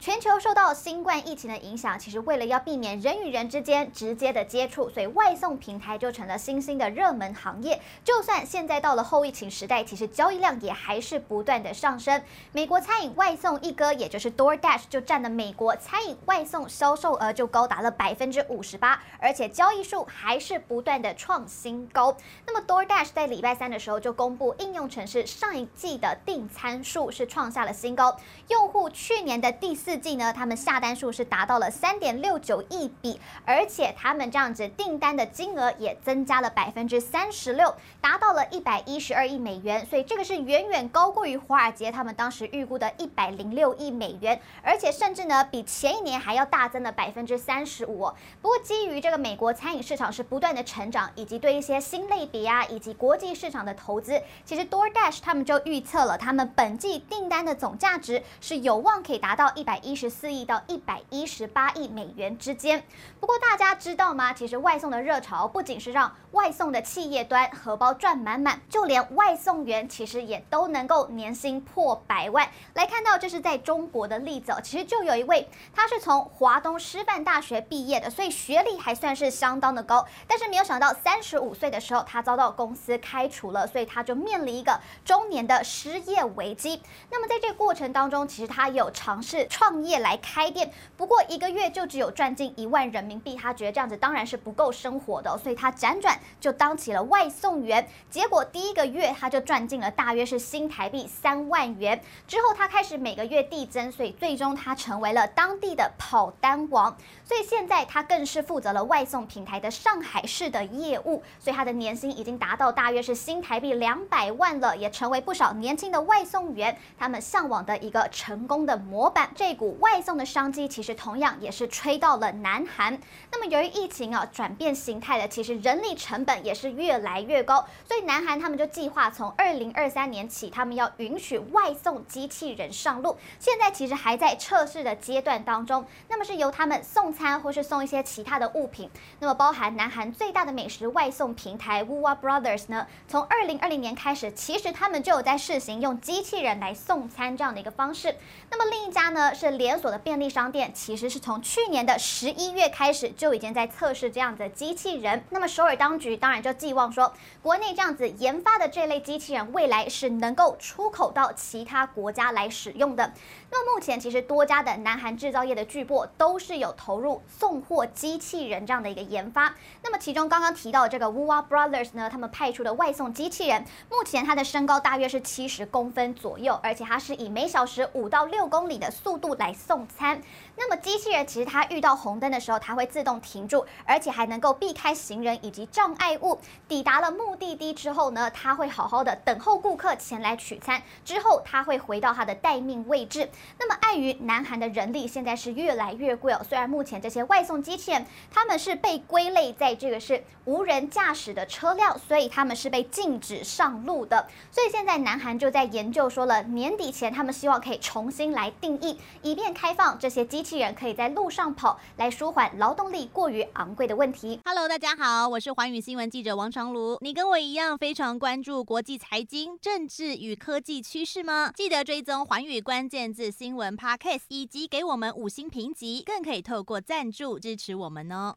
[0.00, 7.78] 全球受到新冠疫情的影响，其实为了要避免人与人之间直接的接触，所以外送平台就成了新兴的热门行业。
[8.02, 12.22] 就算现在到了后疫情时代，其实交易量也还是不断的上升。
[12.52, 22.16] 美国餐饮外送一哥，也就是 DoorDash，就占了美国餐饮外送销售额就高达了百分之五十八，而且交易数还是不断的创新高。
[22.46, 28.16] 那么 DoorDash 在礼拜三的时候就公布应用程式上一季的订餐数是创下了新高，
[28.48, 29.89] 用户去年的第四。
[29.90, 48.08] 四季呢，他们下单数是达到了三点六九亿笔，而且他们这样子订单的金额也增加了百分之三十六，达到了一百一十二亿美元，所以这个是远远高过于华尔街他们当时预估的一百零六亿美元，而且甚至呢比前一年还要大增了百分之三十五。
[48.40, 59.79] 不过基于这个美国餐饮市场是不断的成长，以及对一些新类别啊以及国际市场的投资，其实 DoorDash 他们就预测了他们本季订单的总价值是有望可以达到一百。
[59.82, 62.84] 一十四亿到一百一十八亿美元之间。
[63.18, 64.32] 不过大家知道吗？
[64.34, 72.48] 其实外送的热潮不仅是让外送的企业端荷包赚满满，就连外送员其实也都能够年薪破百万。
[72.74, 80.06] 来看到这是在中国的例子，其实就有一位，他是从华东师范大学毕业的，所以学历还算是相当的高。
[80.26, 86.82] 但是没有想到三十五岁的时候，他遭到公司开除了，所以他就面临一个中年的失业危机。
[87.10, 89.69] 那么在这个过程当中，其实他有尝试创。
[89.70, 97.86] 创业来开店，不过一个月就只有赚进一万人民币，他觉得这样子当然是不够生活的，所以他辗转就当起了外送员。
[98.10, 102.02] 结果第一个月他就赚进了大约是新台币三万元。
[102.26, 106.96] 之后他开始每个月递增，所以最终他成为了当地的跑单王。
[107.24, 119.30] 所以现在他更是负责了外送平台的上海市的业务，所以他的年薪已经达到大约是新台币两百万了，也成为不少年轻的外送员他们向往的一个成功的模板。
[119.36, 122.98] 这股外送的商机其实同样也是吹到了南韩。
[123.30, 133.18] 那么由于疫情啊转变形态了，其实人力成本也是越来越高，所以南韩他们就计划从二零二三年起，他们要允许外送机器人上路。
[133.38, 135.84] 现在其实还在测试的阶段当中。
[136.08, 138.88] 那么是由他们送餐或是送一些其他的物品。
[139.18, 148.16] 那么包含南韩最大的美食外送平台 Woowa Brothers 呢，从二零二零年开始，其实他们就有在试行用机器人来送餐这样的一个方式。
[148.50, 149.49] 那么另一家呢是。
[149.50, 155.24] 连锁的便利商店其实是从去年的十一月开始就已经在测试这样子的机器人。
[155.30, 157.12] 那么首尔当局当然就寄望说，
[157.42, 163.12] 国内这样子研发的这类机器人未来是能够出口到其他国家来使用的。
[163.50, 169.54] 那么目前其实多家的南韩制造业的巨擘都是有投入送货机器人这样的一个研发。
[169.82, 180.20] 那么其中刚刚提到这个 Wooa Brothers 呢，他们派出的外送机器人，目前它的身高大约是七十公分左右，而且它是以每小时五到六公里的速度来送餐，
[180.56, 186.38] 那么机器人其实它遇到红灯的时候，它会自动停住，而且还能够避开行人以及障碍物。
[186.68, 193.30] 抵达了目的地之后呢，它会好好的等候顾客前来取餐，之后它会回到它的待命位置。
[193.58, 204.28] 那么碍于南韩的人力现在是越来越贵哦，虽然目前这些外送机器人他们是被归类在这个是无人驾驶的车辆，所以他们是被禁止上路的。
[204.52, 208.98] 所以现在南韩就在研究说了，年底前他们希望可以重新来定义。
[209.22, 214.40] 以便开放这些机器人可以在路上跑，来舒缓劳动力过于昂贵的问题。
[214.44, 216.96] Hello，大家好，我是寰宇新闻记者王长卢。
[217.00, 221.52] 你跟我一样非常关注国际财经、政治与科技趋势吗？
[221.54, 228.36] 记得追踪寰宇关键字新闻 Podcast，以及给我们五星评级，更可以透过赞助支持我们哦。